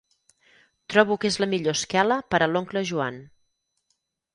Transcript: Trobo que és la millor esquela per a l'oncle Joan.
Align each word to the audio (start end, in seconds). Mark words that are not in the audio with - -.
Trobo 0.93 1.19
que 1.25 1.31
és 1.35 1.39
la 1.45 1.49
millor 1.53 1.77
esquela 1.79 2.21
per 2.33 2.43
a 2.43 2.51
l'oncle 2.55 2.87
Joan. 2.95 3.25